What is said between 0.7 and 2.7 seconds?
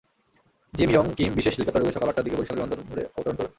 gym Yong Kim বিশেষ হেলিকপ্টারযোগে সকাল আটটার দিকে বরিশাল